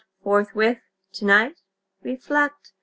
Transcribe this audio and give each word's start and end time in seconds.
forthwith? 0.23 0.81
tonight? 1.13 1.61
Reflect. 2.01 2.73